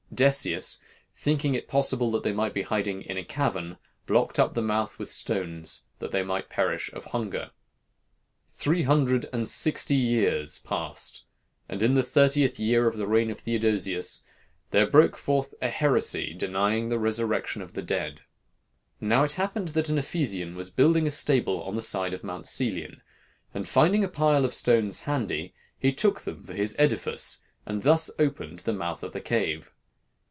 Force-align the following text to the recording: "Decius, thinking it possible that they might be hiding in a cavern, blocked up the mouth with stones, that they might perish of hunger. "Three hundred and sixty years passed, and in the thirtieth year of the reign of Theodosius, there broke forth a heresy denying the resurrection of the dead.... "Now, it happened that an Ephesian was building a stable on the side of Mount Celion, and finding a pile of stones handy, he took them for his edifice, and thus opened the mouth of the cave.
"Decius, 0.13 0.81
thinking 1.15 1.55
it 1.55 1.69
possible 1.69 2.11
that 2.11 2.21
they 2.21 2.33
might 2.33 2.53
be 2.53 2.61
hiding 2.63 3.01
in 3.01 3.15
a 3.17 3.23
cavern, 3.23 3.77
blocked 4.05 4.39
up 4.39 4.53
the 4.53 4.61
mouth 4.61 4.99
with 4.99 5.09
stones, 5.09 5.83
that 5.99 6.11
they 6.11 6.21
might 6.21 6.49
perish 6.49 6.91
of 6.91 7.05
hunger. 7.05 7.49
"Three 8.47 8.83
hundred 8.83 9.27
and 9.33 9.47
sixty 9.47 9.95
years 9.95 10.59
passed, 10.59 11.23
and 11.69 11.81
in 11.81 11.93
the 11.93 12.03
thirtieth 12.03 12.59
year 12.59 12.87
of 12.87 12.97
the 12.97 13.07
reign 13.07 13.31
of 13.31 13.39
Theodosius, 13.39 14.23
there 14.71 14.85
broke 14.85 15.15
forth 15.17 15.53
a 15.61 15.69
heresy 15.69 16.33
denying 16.35 16.89
the 16.89 16.99
resurrection 16.99 17.61
of 17.63 17.71
the 17.73 17.81
dead.... 17.81 18.19
"Now, 18.99 19.23
it 19.23 19.31
happened 19.31 19.69
that 19.69 19.89
an 19.89 19.97
Ephesian 19.97 20.55
was 20.57 20.69
building 20.69 21.07
a 21.07 21.09
stable 21.11 21.63
on 21.63 21.73
the 21.75 21.81
side 21.81 22.13
of 22.13 22.21
Mount 22.23 22.45
Celion, 22.47 22.99
and 23.55 23.67
finding 23.67 24.03
a 24.03 24.09
pile 24.09 24.43
of 24.45 24.53
stones 24.53 24.99
handy, 25.01 25.53
he 25.79 25.93
took 25.93 26.19
them 26.21 26.43
for 26.43 26.53
his 26.53 26.75
edifice, 26.77 27.41
and 27.65 27.81
thus 27.83 28.11
opened 28.19 28.59
the 28.59 28.73
mouth 28.73 29.03
of 29.03 29.13
the 29.13 29.21
cave. 29.21 29.71